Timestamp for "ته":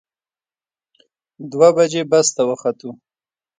2.35-2.41